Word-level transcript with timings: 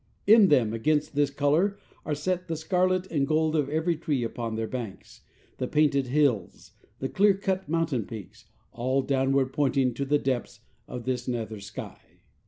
In 0.25 0.47
them 0.47 0.73
against 0.73 1.13
this 1.13 1.29
color 1.29 1.77
are 2.05 2.15
set 2.15 2.47
the 2.47 2.55
scarlet 2.55 3.05
and 3.11 3.27
gold 3.27 3.55
of 3.55 3.69
every 3.69 3.95
tree 3.95 4.23
upon 4.23 4.55
their 4.55 4.65
brinks, 4.65 5.21
the 5.59 5.67
painted 5.67 6.07
hills, 6.07 6.71
the 6.97 7.07
clear 7.07 7.35
cut 7.35 7.69
mountain 7.69 8.07
peaks, 8.07 8.45
all 8.71 9.03
downward 9.03 9.53
pointing 9.53 9.93
to 9.93 10.03
the 10.05 10.17
depths 10.17 10.61
of 10.87 11.03
this 11.03 11.27
nether 11.27 11.59
sky. 11.59 12.19